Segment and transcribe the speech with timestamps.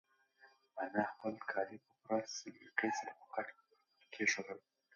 [0.83, 3.47] انا خپل کالي په پوره سلیقې سره په کټ
[4.13, 4.59] کېښودل.